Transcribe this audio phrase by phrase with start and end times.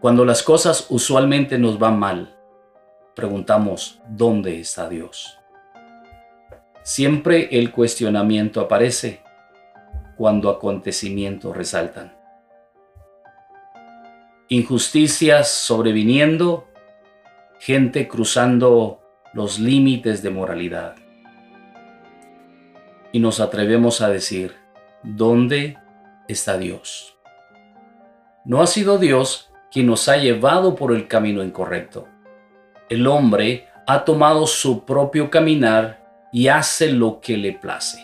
[0.00, 2.36] Cuando las cosas usualmente nos van mal,
[3.14, 5.38] preguntamos, ¿dónde está Dios?
[6.82, 9.22] Siempre el cuestionamiento aparece
[10.16, 12.14] cuando acontecimientos resaltan.
[14.48, 16.68] Injusticias sobreviniendo,
[17.58, 19.00] gente cruzando
[19.32, 20.94] los límites de moralidad.
[23.12, 24.54] Y nos atrevemos a decir,
[25.02, 25.78] ¿dónde
[26.28, 27.16] está Dios?
[28.44, 32.08] No ha sido Dios quien nos ha llevado por el camino incorrecto.
[32.88, 36.02] El hombre ha tomado su propio caminar
[36.32, 37.98] y hace lo que le place.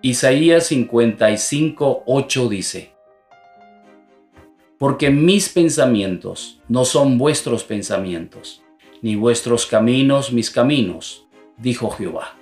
[0.00, 2.92] Isaías 55, 8 dice,
[4.78, 8.62] Porque mis pensamientos no son vuestros pensamientos,
[9.00, 12.36] ni vuestros caminos mis caminos, dijo Jehová.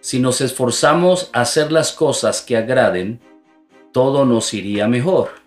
[0.00, 3.22] Si nos esforzamos a hacer las cosas que agraden,
[3.90, 5.39] todo nos iría mejor.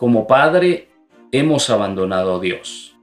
[0.00, 0.88] Como padre,
[1.30, 2.96] hemos abandonado a Dios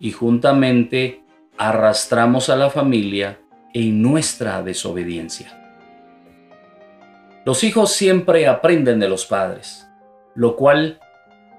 [0.00, 1.22] y juntamente
[1.56, 3.38] arrastramos a la familia
[3.72, 5.56] en nuestra desobediencia.
[7.44, 9.88] Los hijos siempre aprenden de los padres,
[10.34, 10.98] lo cual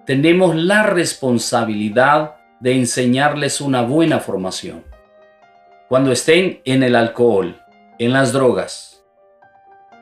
[0.05, 4.83] tenemos la responsabilidad de enseñarles una buena formación.
[5.87, 7.57] Cuando estén en el alcohol,
[7.99, 9.01] en las drogas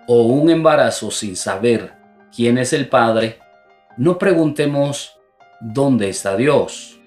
[0.08, 1.94] o un embarazo sin saber
[2.36, 3.41] quién es el padre,
[3.98, 5.20] no preguntemos
[5.60, 7.00] dónde está Dios.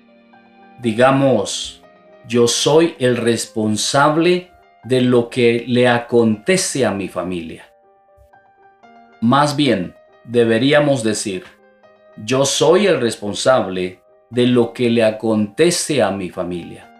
[0.80, 1.82] Digamos,
[2.28, 4.50] yo soy el responsable
[4.84, 7.70] de lo que le acontece a mi familia.
[9.20, 11.44] Más bien, deberíamos decir,
[12.24, 16.90] yo soy el responsable de lo que le acontece a mi familia.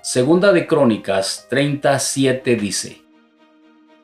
[0.00, 3.02] Segunda de Crónicas 37 dice,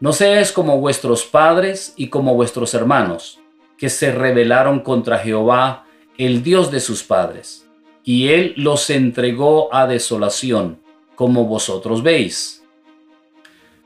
[0.00, 3.40] No seáis como vuestros padres y como vuestros hermanos,
[3.84, 5.84] que se rebelaron contra Jehová,
[6.16, 7.68] el Dios de sus padres,
[8.02, 10.78] y él los entregó a desolación,
[11.16, 12.64] como vosotros veis.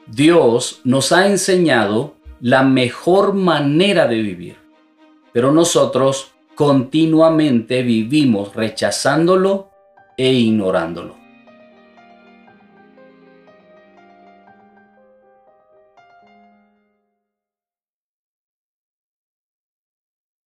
[0.06, 4.56] Dios nos ha enseñado la mejor manera de vivir.
[5.32, 9.68] Pero nosotros continuamente vivimos rechazándolo
[10.16, 11.17] e ignorándolo.